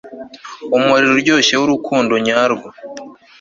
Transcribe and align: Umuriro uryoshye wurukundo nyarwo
Umuriro 0.77 1.11
uryoshye 1.15 1.55
wurukundo 1.57 2.13
nyarwo 2.25 2.67